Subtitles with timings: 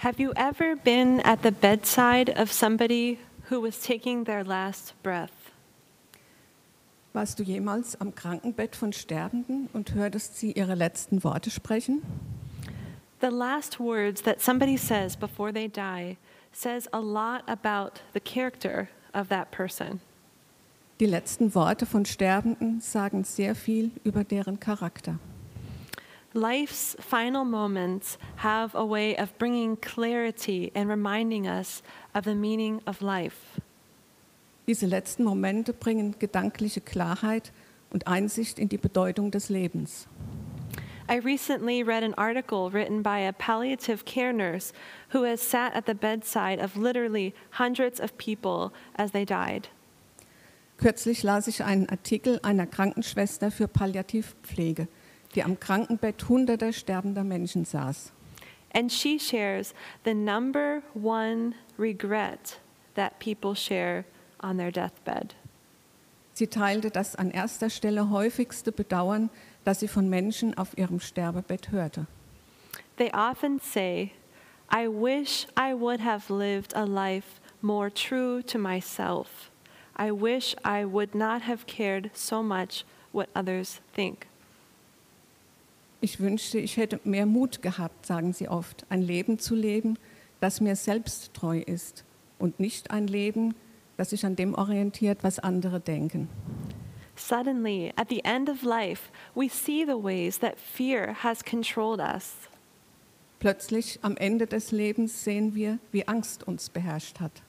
[0.00, 3.18] Have you ever been at the bedside of somebody
[3.48, 5.50] who was taking their last breath?
[7.14, 12.02] Warst du jemals am Krankenbett von Sterbenden und hörtest sie ihre letzten Worte sprechen?
[13.20, 16.18] The last words that somebody says before they die
[16.52, 20.00] says a lot about the character of that person.
[21.00, 25.18] Die letzten Worte von Sterbenden sagen sehr viel über deren Charakter.
[26.36, 31.82] Life's final moments have a way of bringing clarity and reminding us
[32.14, 33.58] of the meaning of life.
[34.66, 37.52] Diese letzten Momente bringen gedankliche Klarheit
[37.90, 40.08] und Einsicht in die Bedeutung des Lebens.
[41.08, 44.74] I recently read an article written by a palliative care nurse
[45.14, 49.68] who has sat at the bedside of literally hundreds of people as they died.
[50.76, 54.88] Kürzlich las ich einen Artikel einer Krankenschwester für Palliativpflege,
[55.36, 58.12] die am Krankenbett hunderter sterbender Menschen saß.
[58.74, 62.60] And she shares the number one regret
[62.94, 64.04] that people share
[64.42, 65.34] on their deathbed.
[66.34, 69.30] Sie teilte das an erster Stelle häufigste Bedauern,
[69.64, 72.06] das sie von Menschen auf ihrem Sterbebett hörte.
[72.98, 74.12] They often say,
[74.70, 79.50] I wish I would have lived a life more true to myself.
[79.96, 84.26] I wish I would not have cared so much what others think.
[86.06, 89.98] Ich wünschte, ich hätte mehr Mut gehabt, sagen sie oft, ein Leben zu leben,
[90.38, 92.04] das mir selbst treu ist
[92.38, 93.56] und nicht ein Leben,
[93.96, 96.28] das sich an dem orientiert, was andere denken.
[97.16, 102.36] Suddenly, at the end of life, we see the ways that fear has controlled us.
[103.40, 107.42] Plötzlich am Ende des Lebens sehen wir, wie Angst uns beherrscht hat.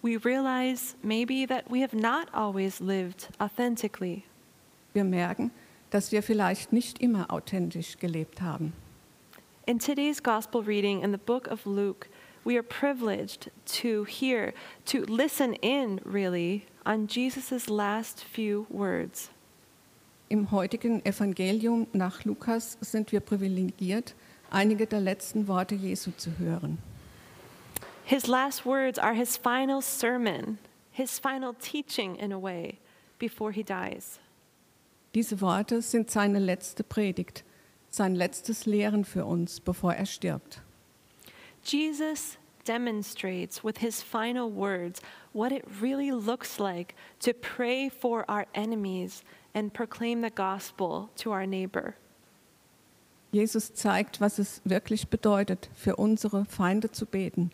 [0.00, 4.22] We realize maybe that we have not always lived authentically.
[4.94, 5.50] Wir merken,
[5.90, 8.72] dass wir vielleicht nicht immer authentisch gelebt haben.
[9.66, 12.08] In today's gospel reading in the book of Luke,
[12.44, 14.54] we are privileged to hear,
[14.86, 19.30] to listen in really on Jesus' last few words.
[20.30, 24.14] Im heutigen Evangelium nach Lukas sind wir privilegiert,
[24.50, 26.78] einige der letzten Worte Jesu zu hören.
[28.04, 30.58] His last words are his final sermon,
[30.90, 32.78] his final teaching in a way,
[33.18, 34.18] before he dies.
[35.14, 37.44] Diese Worte sind seine letzte Predigt,
[37.88, 40.62] sein letztes Lehren für uns, bevor er stirbt.
[41.62, 45.00] Jesus demonstrates with his final words
[45.32, 49.22] what it really looks like to pray for our enemies
[49.54, 51.94] and proclaim the gospel to our neighbor.
[53.32, 57.50] Jesus zeigt, was es wirklich bedeutet, für unsere Feinde zu beten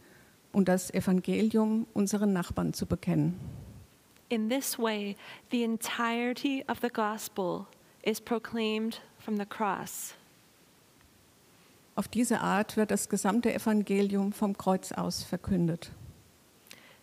[0.53, 3.39] und das Evangelium unseren Nachbarn zu bekennen.
[4.35, 5.15] In this way,
[5.51, 7.69] the entirety of the gospel
[8.03, 10.15] is proclaimed from the cross.
[11.95, 15.93] Auf diese Art wird das gesamte Evangelium vom Kreuz aus verkündet.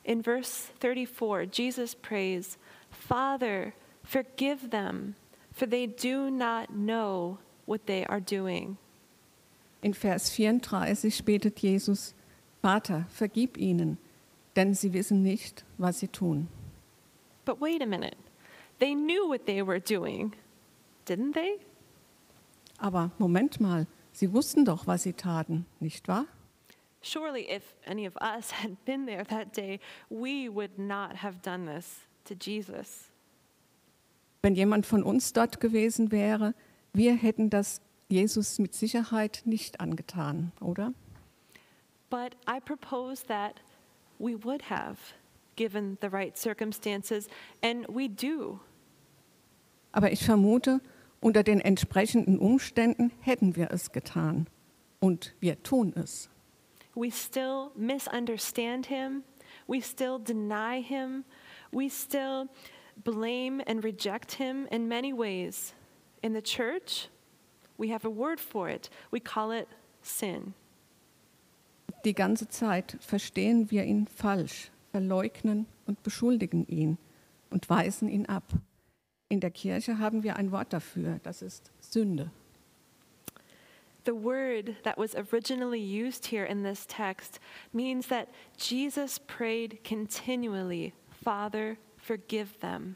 [0.03, 2.58] In verse 34, Jesus prays,
[2.90, 3.72] Father,
[4.03, 5.16] forgive them,
[5.53, 8.78] for they do not know what they are doing.
[9.81, 12.14] In Vers 34 betet Jesus,
[12.62, 13.97] Vater, vergib ihnen,
[14.58, 16.50] denn sie wissen nicht, was sie tun.
[17.46, 18.18] But wait a minute.
[18.79, 20.34] They knew what they were doing,
[21.06, 21.59] didn't they?
[22.79, 26.25] Aber Moment mal, sie wussten doch, was sie taten, nicht wahr?
[27.03, 29.79] Surely, if any of us had been there that day,
[30.09, 33.09] we would not have done this to Jesus.
[34.41, 36.56] Wenn jemand von uns dort gewesen wäre,
[36.94, 40.94] wir hätten das Jesus mit Sicherheit nicht angetan, oder?
[42.09, 43.62] But I propose that
[44.19, 44.97] we would have,
[45.56, 47.28] given the right circumstances,
[47.62, 48.60] and we do.
[49.92, 50.82] Aber ich vermute,
[51.20, 54.48] unter den entsprechenden Umständen hätten wir es getan.
[55.00, 56.30] Und wir tun es.
[56.96, 59.24] We still misunderstand him.
[59.68, 61.24] We still deny him.
[61.72, 62.50] We still
[63.04, 65.74] blame and reject him in many ways.
[66.22, 67.09] In the church,
[67.78, 68.90] we have a word for it.
[69.12, 69.68] We call it
[70.02, 70.54] sin.
[72.04, 76.97] Die ganze Zeit verstehen wir ihn falsch, verleugnen und beschuldigen ihn
[77.49, 78.43] und weisen ihn ab.
[79.29, 82.32] In der Kirche haben wir ein Wort dafür, das ist Sünde.
[84.03, 87.40] The word that was originally used here in this text
[87.72, 88.28] means that
[88.58, 92.96] Jesus prayed continually, Father, forgive them.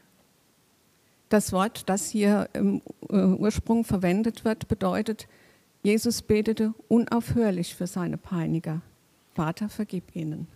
[1.28, 5.28] Das Wort, das hier im äh, Ursprung verwendet wird, bedeutet,
[5.82, 8.82] Jesus betete unaufhörlich für seine Peiniger.
[9.34, 10.48] Vater, vergib ihnen.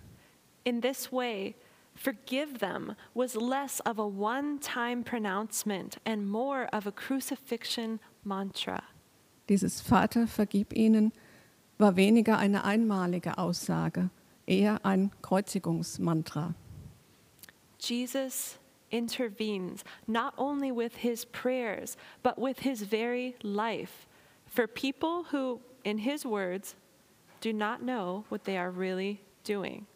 [0.64, 1.56] In this way,
[1.94, 8.82] forgive them was less of a one time pronouncement and more of a crucifixion mantra.
[9.48, 11.12] Dieses Vater, vergib ihnen
[11.78, 14.10] war weniger eine einmalige Aussage,
[14.46, 16.54] eher ein Kreuzigungsmantra.
[17.78, 18.58] Jesus
[18.90, 24.06] intervenes not only with his prayers, but with his very life
[24.46, 26.74] for people who, in his words,
[27.40, 29.86] do not know what they are really doing.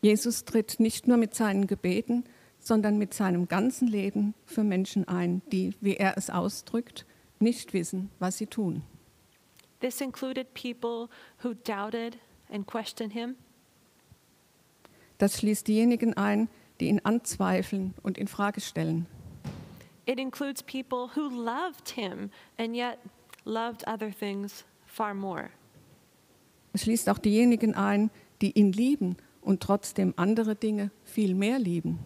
[0.00, 2.24] Jesus tritt nicht nur mit seinen Gebeten,
[2.60, 7.06] sondern mit seinem ganzen Leben für Menschen ein, die, wie er es ausdrückt,
[7.40, 8.82] nicht wissen, was sie tun.
[9.80, 11.08] This included people
[11.42, 12.18] who doubted
[12.50, 13.36] and questioned him.
[15.18, 16.48] Das schließt diejenigen ein,
[16.80, 19.06] die ihn anzweifeln und in Frage stellen.
[20.06, 22.98] It includes people who loved him and yet
[23.44, 25.50] loved other things far more.
[26.72, 28.10] Es schließt auch diejenigen ein,
[28.40, 31.98] die ihn lieben und trotzdem andere Dinge viel mehr lieben.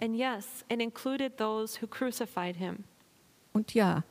[0.00, 2.84] And yes, it included those who crucified him.
[3.52, 4.04] Und ja,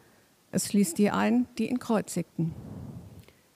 [0.51, 2.53] es schließt die ein, die ihn kreuzigten.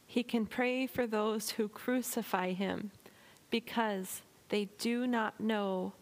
[0.08, 2.92] He can pray for those who crucify him
[3.50, 5.94] because they do not know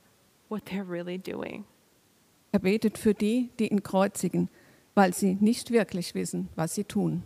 [0.50, 1.66] what they're really doing.
[2.52, 4.50] Er betet für die, die ihn kreuzigen,
[4.96, 7.24] weil sie nicht wirklich wissen, was sie tun.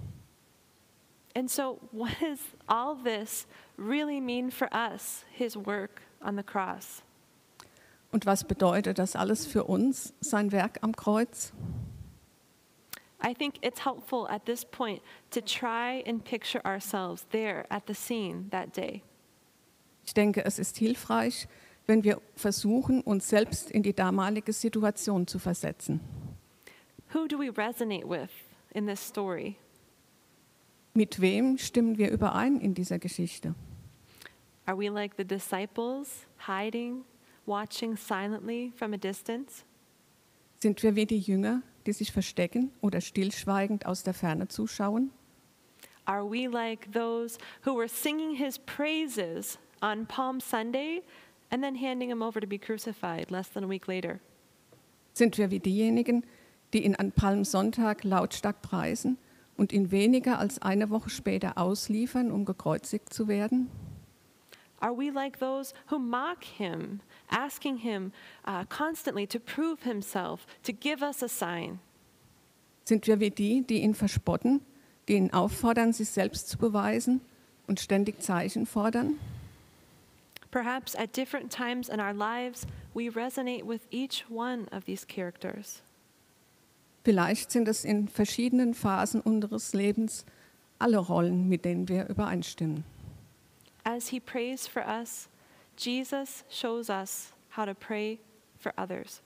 [1.35, 2.39] And so, what does
[2.69, 3.45] all this
[3.77, 7.03] really mean for us, his work on the cross?
[8.11, 11.51] Und was bedeutet das alles für uns, sein Werk am Kreuz?
[13.21, 15.01] I think it's helpful at this point
[15.31, 19.03] to try and picture ourselves there at the scene that day.
[20.05, 21.47] Ich denke, es ist hilfreich,
[21.87, 25.99] wenn wir versuchen, uns selbst in die damalige Situation zu versetzen.
[27.13, 28.29] Who do we resonate with
[28.73, 29.57] in this story?
[30.97, 33.53] Mit wem stimmen wir überein in dieser Geschichte?
[34.65, 37.03] Are we like the disciples, hiding,
[37.45, 39.65] watching silently from a distance?
[40.61, 45.11] Sind wir wie die Jünger, die sich verstecken oder stillschweigend aus der Ferne zuschauen?
[46.05, 51.03] Are we like those who were singing his praises on Palm Sunday
[51.49, 54.21] and then handing him over to be crucified less than a week later?
[55.11, 56.23] Sind wir wie diejenigen,
[56.71, 59.17] die ihn an Palmsonntag lautstark preisen
[59.57, 63.69] und ihn weniger als eine Woche später ausliefern, um gekreuzigt zu werden?
[64.79, 66.99] Are we like those who mock him,
[67.29, 68.11] asking him
[68.45, 71.79] uh, constantly to prove himself, to give us a sign?
[72.83, 74.61] Sind wir wie die, die ihn verspotten,
[75.07, 77.21] die ihn auffordern, sich selbst zu beweisen
[77.67, 79.17] und ständig Zeichen fordern?
[80.51, 85.81] Perhaps at different times in our lives, we resonate with each one of these characters.
[87.05, 90.25] Vielleicht sind es in verschiedenen Phasen unseres Lebens
[90.79, 92.83] alle Rollen, mit denen wir übereinstimmen.
[93.83, 95.29] As he prays for us,
[95.77, 98.17] Jesus shows us how to pray
[98.57, 99.21] for others.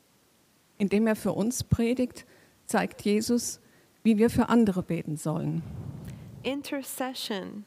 [0.77, 2.25] Indem er für uns predigt,
[2.65, 3.61] zeigt Jesus,
[4.03, 5.63] wie wir für andere beten sollen.
[6.43, 7.63] Intercession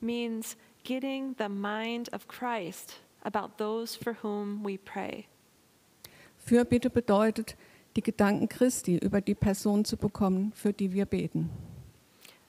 [0.00, 5.24] means getting the mind of Christ about those for whom we pray.
[6.36, 7.56] Fürbitte bedeutet,
[7.98, 11.50] die Gedanken Christi über die Person zu bekommen, für die wir beten.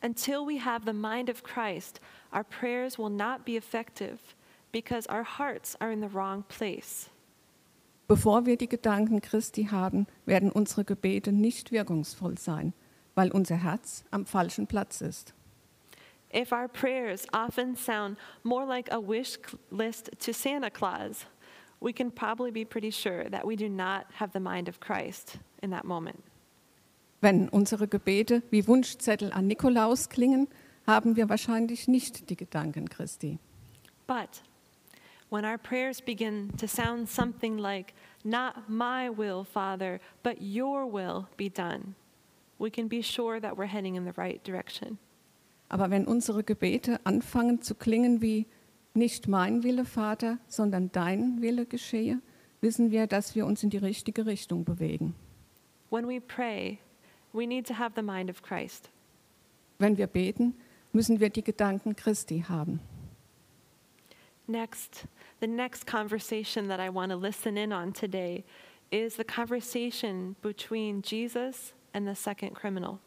[0.03, 1.99] Until we have the mind of Christ,
[2.31, 4.19] our prayers will not be effective
[4.71, 7.09] because our hearts are in the wrong place.
[8.07, 12.73] Bevor wir die Gedanken Christi haben, werden unsere Gebete nicht wirkungsvoll sein,
[13.15, 15.33] weil unser Herz am falschen Platz ist.
[16.31, 19.39] If our prayers often sound more like a wish
[19.71, 21.25] list to Santa Claus,
[21.81, 25.37] we can probably be pretty sure that we do not have the mind of Christ
[25.61, 26.23] in that moment.
[27.21, 30.47] Wenn unsere Gebete wie Wunschzettel an Nikolaus klingen,
[30.87, 33.39] haben wir wahrscheinlich nicht die Gedanken Christi.
[34.07, 34.41] But
[35.29, 37.93] when our prayers begin to sound something like,
[38.23, 41.95] Not my will, Father, but your will be done,
[42.57, 44.97] we can be sure that we're heading in the right direction.
[45.69, 48.47] Aber wenn unsere Gebete anfangen zu klingen wie
[48.99, 52.21] nicht mein Wille, Vater, sondern dein Wille geschehe,
[52.61, 55.15] wissen wir, dass wir uns in die richtige Richtung bewegen.
[55.89, 56.77] When we pray,
[57.33, 58.91] we need to have the mind of Christ.
[59.79, 60.53] Wenn wir beten,
[60.93, 62.79] müssen wir die Gedanken Christi haben.
[64.47, 65.07] Next,
[65.39, 68.43] the next conversation that I want to listen in on today
[68.91, 72.99] is the conversation between Jesus and the second criminal.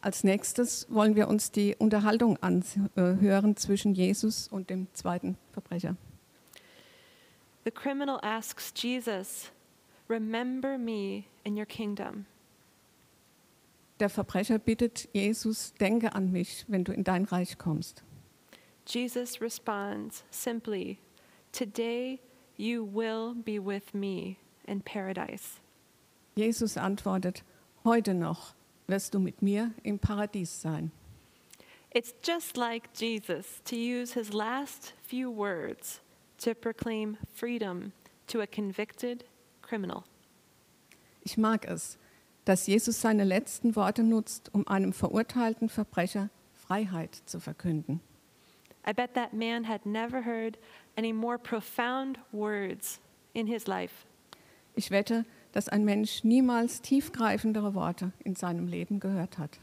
[0.00, 5.96] Als nächstes wollen wir uns die Unterhaltung anhören zwischen Jesus und dem zweiten Verbrecher.
[7.64, 9.50] The criminal asks Jesus,
[10.08, 12.26] Remember me in your kingdom.
[13.98, 18.04] Der Verbrecher bittet Jesus, denke an mich, wenn du in dein Reich kommst.
[18.86, 20.98] Jesus responds simply,
[21.52, 22.20] Today
[22.56, 24.36] you will be with me
[24.66, 25.60] in paradise.
[26.36, 27.42] Jesus antwortet,
[27.84, 28.54] heute noch
[28.88, 30.90] wirst du mit mir im Paradies sein.
[31.94, 36.00] It's just like Jesus to use his last few words
[36.38, 37.92] to proclaim freedom
[38.26, 39.24] to a convicted
[39.62, 40.04] criminal.
[41.22, 41.98] Ich mag es,
[42.44, 48.00] dass Jesus seine letzten Worte nutzt, um einem verurteilten Verbrecher Freiheit zu verkünden.
[48.86, 50.56] I bet that man had never heard
[50.96, 53.00] any more profound words
[53.34, 54.06] in his life.
[54.74, 59.58] Ich wette, dass ein Mensch niemals tiefgreifendere Worte in seinem Leben gehört hat.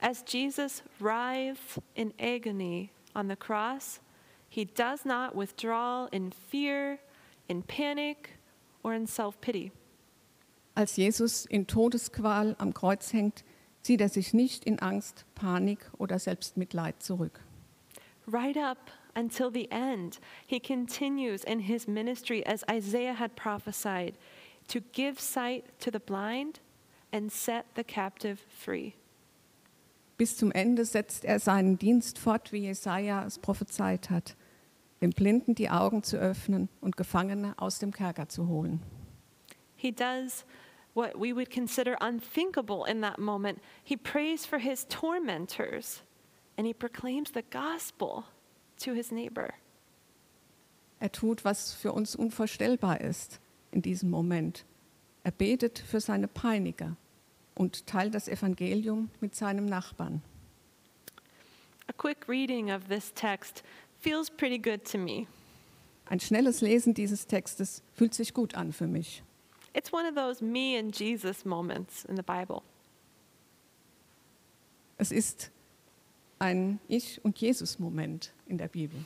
[0.00, 4.00] As Jesus writhes in agony on the cross,
[4.48, 6.98] he does not withdraw in fear,
[7.48, 8.38] in panic,
[8.82, 9.72] or in self pity.
[10.74, 13.42] Als Jesus in Todesqual am Kreuz hängt,
[13.82, 17.40] zieht er sich nicht in Angst, Panik oder Selbstmitleid zurück.
[18.26, 24.14] Right up until the end, he continues in his ministry as Isaiah had prophesied
[24.68, 26.60] to give sight to the blind
[27.12, 28.94] and set the captive free.
[30.16, 34.36] Bis zum Ende setzt er seinen Dienst fort, wie Jesaja es prophezeit hat,
[35.00, 38.82] dem Blinden die Augen zu öffnen und Gefangene aus dem Kerker zu holen.
[39.76, 40.44] He does
[40.94, 43.60] what we would consider unthinkable in that moment.
[43.84, 46.02] He prays for his tormentors
[46.56, 48.24] and he proclaims the gospel
[48.84, 49.54] to his neighbor.
[50.98, 53.38] Er tut, was für uns unvorstellbar ist
[53.70, 54.64] in diesem Moment.
[55.24, 56.96] Er betet für seine Peiniger
[57.54, 60.22] und teilt das Evangelium mit seinem Nachbarn.
[61.88, 63.62] A quick reading of this text
[64.00, 65.26] feels pretty good to me.
[66.06, 69.22] Ein schnelles Lesen dieses Textes fühlt sich gut an für mich.
[69.74, 72.62] It's one of those me and Jesus moments in the Bible.
[74.96, 75.50] Es ist
[76.38, 79.04] ein Ich- und Jesus-Moment in der Bibel.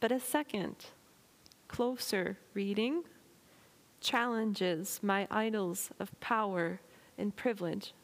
[0.00, 0.92] But a second,
[1.68, 3.04] closer reading
[4.02, 6.78] challenges my idols of power
[7.16, 7.94] and privilege.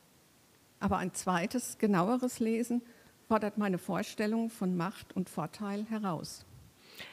[0.81, 2.83] Aber ein zweites, genaueres Lesen
[3.29, 6.45] fordert meine Vorstellung von Macht und Vorteil heraus.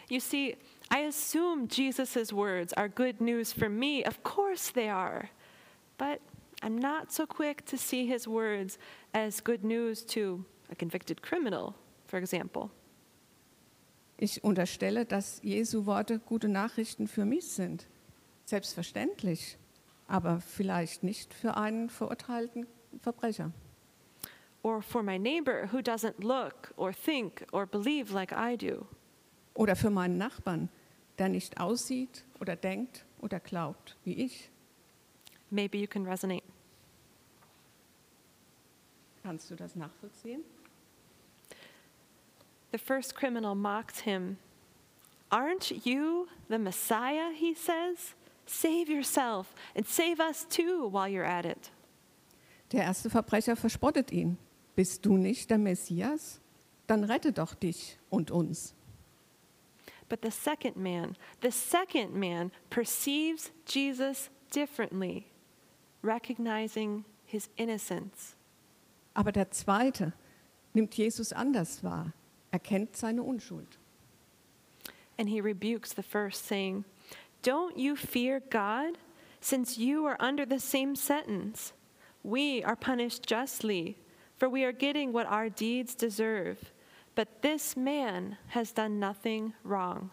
[0.10, 0.56] You see,
[0.92, 4.04] I assume Jesus' words are good news for me.
[4.04, 5.30] Of course they are.
[5.98, 6.22] But
[6.62, 8.78] I'm not so quick to see his words
[9.14, 11.76] as good news to a convicted criminal,
[12.08, 12.70] for example.
[14.18, 17.88] Ich unterstelle, dass Jesu Worte gute Nachrichten für mich sind.
[18.46, 19.58] Selbstverständlich,
[20.08, 22.68] aber vielleicht nicht für einen verurteilten
[23.02, 23.52] Verbrecher.
[24.62, 28.88] Or for my neighbor who doesn't look or think or believe like I do.
[29.54, 30.70] Oder für meinen Nachbarn,
[31.18, 34.50] der nicht aussieht oder denkt oder glaubt wie ich.
[35.50, 36.44] Maybe you can resonate.
[39.24, 40.44] Kannst du das nachvollziehen?
[42.72, 44.38] The first criminal mocked him.
[45.32, 47.32] Aren't you the Messiah?
[47.34, 48.16] He says.
[48.46, 51.72] Save yourself and save us too while you're at it.
[52.72, 54.38] Der erste Verbrecher verspottet ihn.
[54.76, 56.42] Bist du nicht der Messias?
[56.88, 58.74] Dann rette doch dich und uns.
[60.08, 65.26] But the second man, the second man perceives Jesus differently,
[66.04, 68.36] recognizing his innocence.
[69.16, 70.14] Aber der zweite
[70.74, 72.14] nimmt Jesus anders wahr,
[72.52, 73.80] erkennt seine Unschuld.
[75.18, 76.84] And he rebukes the first, saying,
[77.46, 78.98] Don't you fear God,
[79.40, 81.74] since you are under the same sentence?
[82.24, 83.98] We are punished justly,
[84.36, 86.58] for we are getting what our deeds deserve.
[87.14, 90.10] But this man has done nothing wrong.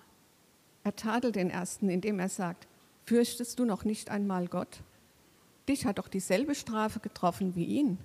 [0.85, 2.67] Er tadelt den ersten, indem er sagt,
[3.07, 4.83] fürchtest du noch nicht einmal Gott?
[5.67, 7.97] Dich hat doch dieselbe Strafe getroffen wie ihn.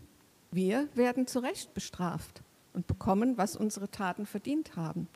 [0.51, 5.09] Wir werden zu Recht bestraft und bekommen, was unsere Taten verdient haben.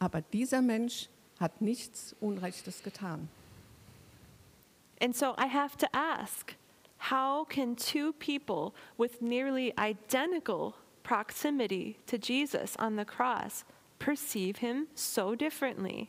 [0.00, 1.08] Aber dieser Mensch
[1.40, 3.30] hat nichts Unrechtes getan.
[5.04, 6.54] And so I have to ask
[6.96, 13.64] how can two people with nearly identical proximity to Jesus on the cross
[13.98, 16.08] perceive him so differently?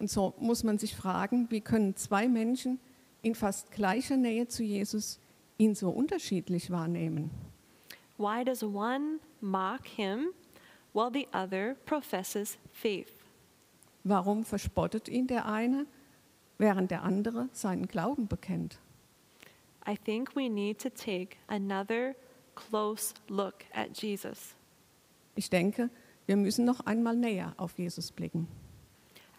[0.00, 2.80] Und so muss man sich fragen, wie können zwei Menschen
[3.22, 5.20] in fast gleicher Nähe zu Jesus
[5.56, 7.30] ihn so unterschiedlich wahrnehmen?
[8.16, 10.30] Why does one mock him
[10.92, 13.12] while the other professes faith?
[14.02, 15.86] Warum verspottet ihn der eine,
[16.58, 18.78] während der andere seinen Glauben bekennt?
[19.86, 22.14] I think we need to take another
[22.54, 24.54] close look at Jesus.
[25.34, 25.88] Ich denke,
[26.26, 28.48] wir müssen noch einmal näher auf Jesus blicken.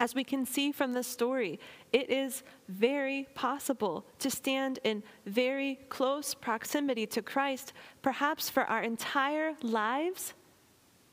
[0.00, 1.60] As we can see from the story,
[1.92, 8.82] it is very possible to stand in very close proximity to Christ, perhaps for our
[8.82, 10.32] entire lives,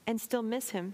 [0.07, 0.93] and still miss him.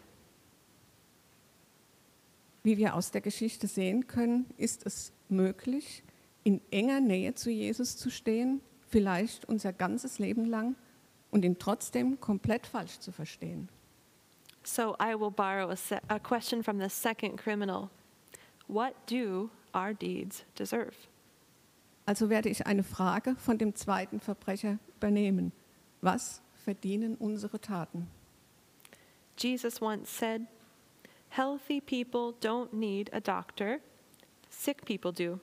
[2.64, 6.04] Wie wir aus der Geschichte sehen können, ist es möglich,
[6.44, 10.76] in enger Nähe zu Jesus zu stehen, vielleicht unser ganzes Leben lang
[11.32, 13.70] und ihn trotzdem komplett falsch zu verstehen.
[14.64, 15.78] So I will borrow a,
[16.08, 17.90] a question from the second criminal
[18.68, 20.94] What do our deeds deserve?
[22.06, 25.52] Also werde ich eine Frage von dem zweiten Verbrecher übernehmen.
[26.02, 28.08] Was verdienen unsere Taten?
[29.38, 30.42] Jesus once said,
[31.36, 33.80] Healthy people don't need a doctor,
[34.52, 35.40] sick people do.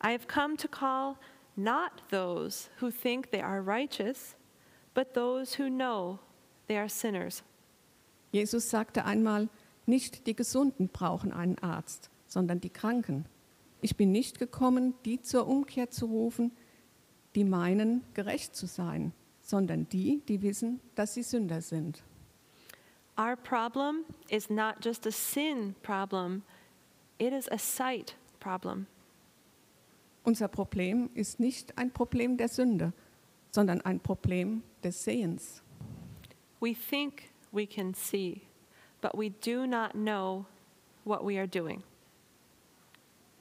[0.00, 1.18] I have come to call
[1.54, 4.36] not those who think they are righteous,
[4.94, 6.20] but those who know
[6.66, 7.42] they are sinners.
[8.32, 9.50] Jesus sagte einmal,
[9.84, 13.26] nicht die Gesunden brauchen einen Arzt, sondern die Kranken.
[13.82, 16.52] Ich bin nicht gekommen, die zur Umkehr zu rufen,
[17.34, 19.12] die meinen, gerecht zu sein,
[19.42, 22.02] sondern die, die wissen, dass sie Sünder sind.
[23.18, 26.42] Our problem is not just a sin problem,
[27.18, 28.86] it is a sight problem.
[30.24, 32.92] Unser Problem ist nicht ein Problem der Sünde,
[33.52, 35.62] sondern ein Problem des Sehens.
[36.60, 38.42] We think we can see,
[39.00, 40.46] but we do not know
[41.04, 41.82] what we are doing.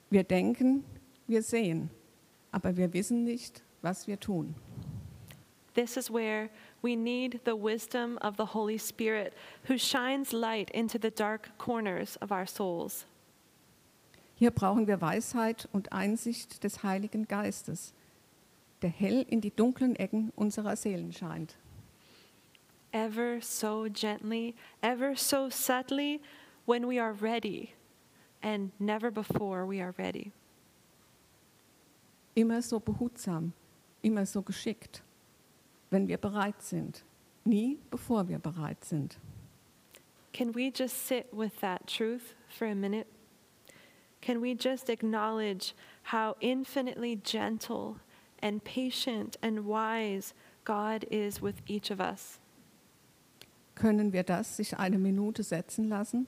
[0.10, 0.86] Wir denken,
[1.28, 1.90] wir sehen,
[2.52, 4.56] aber wir wissen nicht, was wir tun.
[5.76, 6.50] This is where
[6.82, 9.34] we need the wisdom of the Holy Spirit
[9.66, 13.06] who shines light into the dark corners of our souls.
[14.38, 17.94] Hier brauchen wir Weisheit und Einsicht des Heiligen Geistes,
[18.82, 21.56] der hell in die dunklen Ecken unserer Seelen scheint.
[22.92, 26.22] Ever so gently, ever so subtly,
[26.66, 27.74] when we are ready,
[28.42, 30.32] and never before we are ready.
[32.34, 33.52] Immer so behutsam,
[34.02, 35.02] immer so geschickt,
[35.96, 37.06] wenn wir bereit sind,
[37.46, 39.18] nie bevor wir bereit sind.
[40.34, 43.08] Can we just sit with that truth for a minute?
[44.20, 45.74] Can we just acknowledge
[46.12, 47.96] how infinitely gentle
[48.42, 50.34] and patient and wise
[50.66, 52.40] God is with each of us?
[53.76, 56.28] Können wir das sich eine Minute setzen lassen?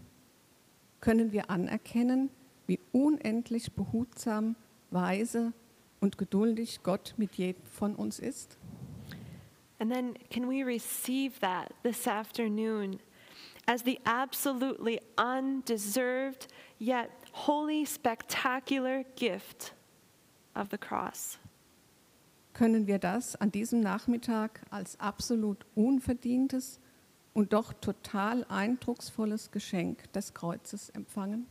[1.01, 2.30] Können wir anerkennen,
[2.67, 4.56] wie unendlich behutsam,
[4.91, 5.51] weise
[5.99, 8.57] und geduldig Gott mit jedem von uns ist?
[9.80, 13.00] And then can we receive that this afternoon
[13.68, 16.48] as the absolutely undeserved
[16.80, 19.74] yet wholly spectacular gift
[20.56, 21.38] of the cross?
[22.54, 26.80] Können wir das an diesem Nachmittag als absolut unverdientes
[27.36, 31.46] und doch total eindrucksvolles Geschenk des Kreuzes empfangen?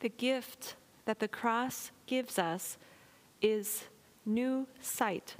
[0.00, 2.78] The gift that the cross gives us
[3.42, 3.84] is
[4.24, 5.36] new sight.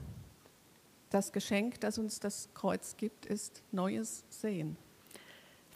[1.11, 4.77] Das Geschenk, das uns das Kreuz gibt, ist neues Sehen.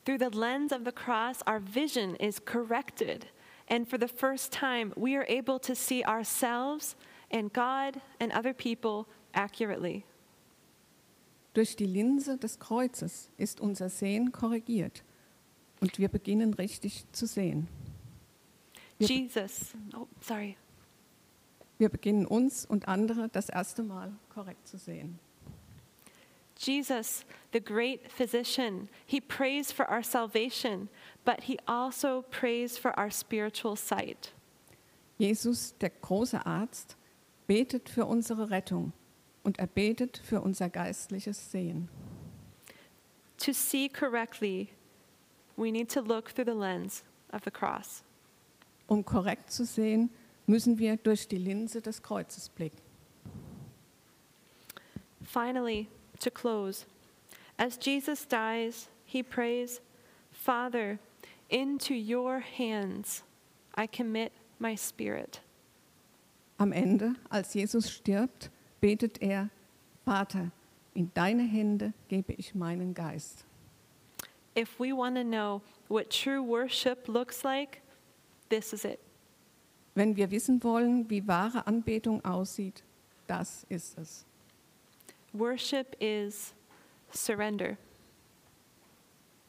[0.04, 3.26] Through the lens of the cross, our vision is corrected.
[3.68, 6.96] And for the first time, we are able to see ourselves
[7.30, 10.04] and God and other people accurately.
[11.54, 15.04] Durch die Linse des Kreuzes ist unser Sehen korrigiert
[15.80, 17.68] und wir beginnen richtig zu sehen.
[18.98, 20.56] Wir, Jesus, oh, sorry.
[21.78, 25.18] Wir beginnen uns und andere das erste Mal korrekt zu sehen.
[26.56, 30.88] Jesus, the great physician, he prays for our salvation,
[31.24, 34.32] but he also prays for our spiritual sight.
[35.18, 36.96] Jesus, der große Arzt,
[37.46, 38.92] betet für unsere Rettung
[39.42, 41.88] und er betet für unser geistliches Sehen.
[43.38, 44.70] To see correctly,
[45.56, 48.04] we need to look through the lens of the cross.
[48.86, 50.10] Um korrekt zu sehen,
[50.52, 52.82] müssen wir durch die Linse des Kreuzes blicken.
[55.24, 55.88] Finally,
[56.20, 56.84] to close,
[57.56, 59.80] as Jesus dies, he prays,
[60.30, 60.98] Father,
[61.48, 63.22] into your hands
[63.78, 65.40] I commit my spirit.
[66.58, 68.50] Am Ende, als Jesus stirbt,
[68.82, 69.48] betet er,
[70.04, 70.50] Vater,
[70.94, 73.46] in deine Hände gebe ich meinen Geist.
[74.54, 77.80] If we want to know what true worship looks like,
[78.50, 79.00] this is it.
[79.94, 82.82] Wenn wir wissen wollen, wie wahre Anbetung aussieht,
[83.26, 84.24] das ist es.
[85.32, 86.54] Worship is
[87.12, 87.76] surrender.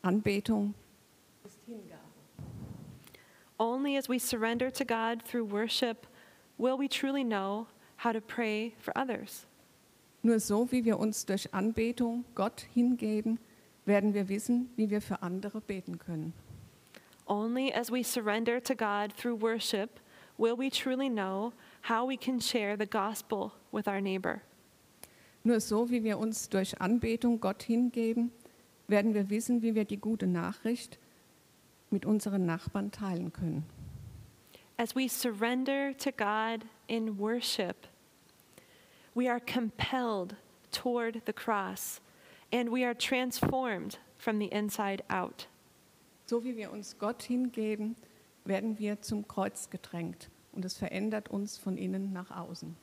[0.02, 0.74] Anbetung
[1.46, 2.04] ist Hingabe.
[3.58, 6.08] Only as we surrender to God through worship
[6.58, 9.46] will we truly know how to pray for others.
[10.24, 13.40] Nur so, wie wir uns durch Anbetung Gott hingeben,
[13.86, 16.34] werden wir wissen, wie wir für andere beten können.
[17.28, 20.00] Only as we surrender to God through worship
[20.38, 24.42] will we truly know how we can share the gospel with our neighbor.
[25.44, 28.32] Nur so, wie wir uns durch Anbetung Gott hingeben,
[28.88, 30.98] werden wir wissen, wie wir die gute Nachricht
[31.90, 33.66] mit unseren Nachbarn teilen können.
[34.78, 37.88] As we surrender to God in worship,
[39.14, 40.36] we are compelled
[40.72, 42.02] toward the cross
[42.52, 45.48] and we are transformed from the inside out.
[46.26, 47.96] So wie wir uns Gott hingeben,
[48.46, 52.76] werden wir zum Kreuz gedrängt und es verändert uns von innen nach außen.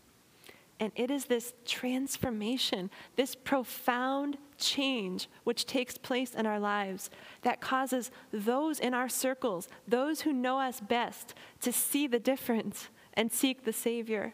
[0.81, 7.11] And it is this transformation, this profound change which takes place in our lives
[7.43, 12.89] that causes those in our circles, those who know us best, to see the difference
[13.13, 14.33] and seek the Savior.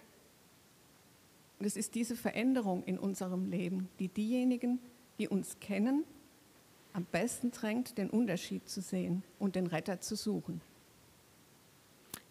[1.59, 4.79] Und es ist diese Veränderung in unserem Leben, die diejenigen,
[5.19, 6.05] die uns kennen,
[6.93, 10.61] am besten drängt, den Unterschied zu sehen und den Retter zu suchen.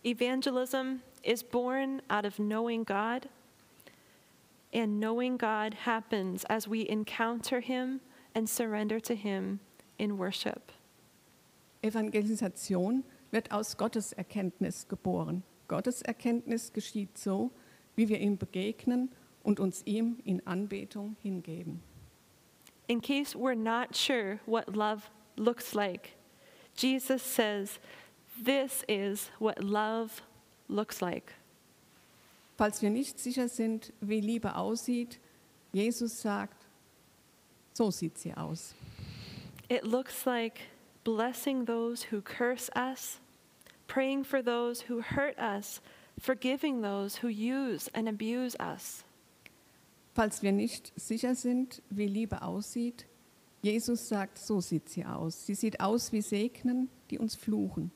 [0.06, 3.28] Evangelism is born out of knowing God,
[4.72, 8.02] and knowing God happens as we encounter Him
[8.36, 9.60] and surrender to Him
[9.98, 10.72] in worship.
[11.84, 15.44] Evangelisation wird aus Gotteserkenntnis geboren.
[15.68, 17.52] Gotteserkenntnis geschieht so,
[17.96, 19.10] wie wir ihm begegnen
[19.44, 21.82] und uns ihm in Anbetung hingeben.
[22.88, 26.12] In case we're not sure what love looks like,
[26.76, 27.80] Jesus says,
[28.42, 30.22] This is what love
[30.68, 31.34] looks like.
[32.58, 35.20] Falls wir nicht sicher sind, wie Liebe aussieht,
[35.74, 36.66] Jesus sagt,
[37.74, 38.74] so sieht sie aus.
[39.68, 40.62] It looks like
[41.04, 43.20] blessing those who curse us,
[43.88, 45.82] praying for those who hurt us,
[46.20, 49.04] forgiving those who use and abuse us.
[50.14, 53.06] Falls wir nicht sicher sind, wie Liebe aussieht,
[53.62, 55.46] Jesus sagt, so sieht sie aus.
[55.46, 57.92] Sie sieht aus wie Segnen, die uns fluchen,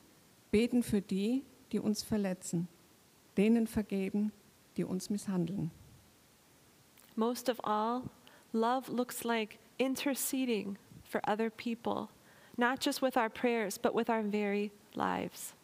[0.50, 2.68] beten für die, die uns verletzen,
[3.36, 4.32] denen vergeben,
[4.76, 5.70] die uns misshandeln.
[7.16, 8.02] Most of all,
[8.52, 12.08] love looks like interceding for other people,
[12.56, 15.54] not just with our prayers, but with our very lives.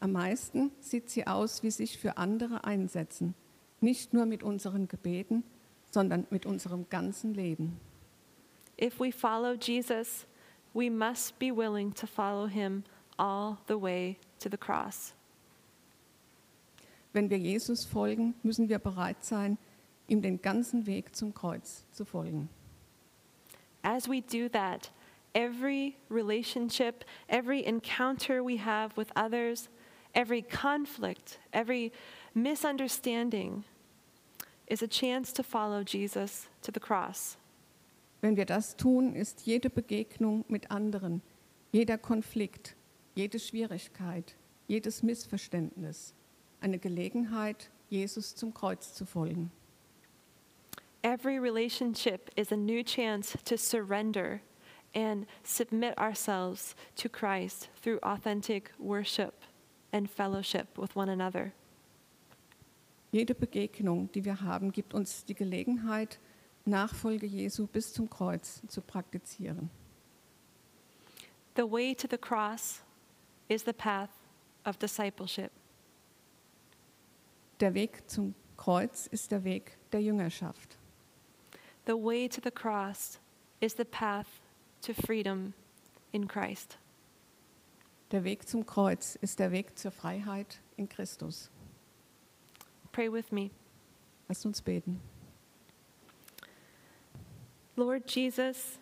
[0.00, 3.34] Am meisten sieht sie aus wie sich für andere einsetzen,
[3.80, 5.44] nicht nur mit unseren Gebeten,
[5.90, 7.80] sondern mit unserem ganzen Leben.
[8.80, 10.26] If we follow Jesus,
[10.74, 12.84] we must be willing to follow him
[13.18, 15.14] all the way to the cross.
[17.12, 19.56] Wenn wir Jesus folgen, müssen wir bereit sein,
[20.08, 22.48] ihm den ganzen Weg zum Kreuz zu folgen.
[23.82, 24.90] As we do that,
[25.34, 29.68] every relationship, every encounter we have with others,
[30.14, 31.92] every conflict, every
[32.34, 33.64] misunderstanding
[34.66, 37.36] is a chance to follow Jesus to the cross.
[38.22, 41.20] Wenn wir das tun, ist jede Begegnung mit anderen,
[41.72, 42.74] jeder Konflikt,
[43.14, 46.14] jede Schwierigkeit, jedes Missverständnis
[46.60, 49.50] eine Gelegenheit, Jesus zum Kreuz zu folgen.
[51.02, 54.40] Every relationship is a new chance to surrender
[54.94, 59.34] and submit ourselves to Christ through authentic worship
[59.92, 61.52] and fellowship with one another.
[63.12, 66.18] Jede Begegnung, die wir haben, gibt uns die Gelegenheit,
[66.64, 69.68] Nachfolge Jesu bis zum Kreuz zu praktizieren.
[71.54, 72.83] The way to the cross
[73.48, 74.10] is the path
[74.64, 75.52] of discipleship.
[77.60, 80.76] Der Weg zum Kreuz ist der Weg der Jüngerschaft.
[81.86, 83.18] The way to the cross
[83.60, 84.40] is the path
[84.82, 85.54] to freedom
[86.12, 86.78] in Christ.
[88.10, 91.50] Der Weg zum Kreuz ist der Weg zur Freiheit in Christus.
[92.92, 93.50] Pray with me.
[94.28, 95.00] Lasst uns beten.
[97.76, 98.78] Lord Jesus,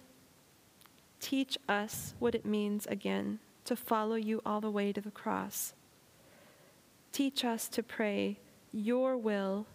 [1.18, 5.74] teach us what it means again to follow you all the way to the cross.
[7.12, 8.38] Teach us to pray,
[8.72, 9.66] Your will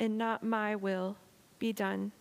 [0.00, 1.16] and not my will
[1.58, 2.12] be done.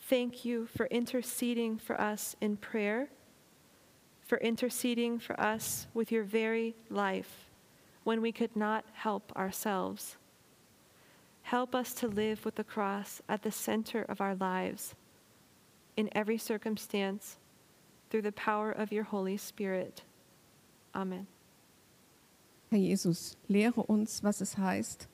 [0.00, 3.08] Thank you for interceding for us in prayer,
[4.22, 7.50] for interceding for us with your very life
[8.04, 10.16] when we could not help ourselves.
[11.42, 14.94] Help us to live with the cross at the center of our lives
[15.96, 17.36] in every circumstance
[18.12, 20.02] through the power of your Holy Spirit.
[20.92, 21.26] Amen.
[22.70, 25.08] Herr Jesus, lehre uns, was es heißt,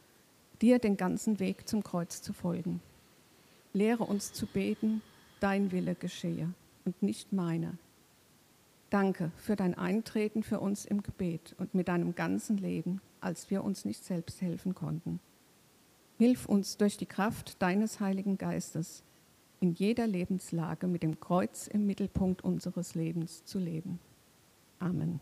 [0.60, 2.80] dir den ganzen Weg zum Kreuz zu folgen.
[3.72, 5.00] Lehre uns zu beten,
[5.38, 6.52] dein Wille geschehe
[6.84, 7.74] und nicht meiner.
[8.90, 13.62] Danke für dein Eintreten für uns im Gebet und mit deinem ganzen Leben, als wir
[13.62, 15.20] uns nicht selbst helfen konnten.
[16.16, 19.04] Hilf uns durch die Kraft deines Heiligen Geistes,
[19.60, 23.98] in jeder Lebenslage mit dem Kreuz im Mittelpunkt unseres Lebens zu leben.
[24.78, 25.20] Amen.